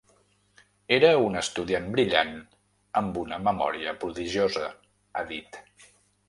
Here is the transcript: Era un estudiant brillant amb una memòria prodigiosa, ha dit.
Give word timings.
Era 0.95 1.09
un 1.25 1.35
estudiant 1.41 1.85
brillant 1.95 2.33
amb 3.03 3.21
una 3.25 3.39
memòria 3.49 3.95
prodigiosa, 4.05 4.67
ha 5.21 5.25
dit. 5.35 5.63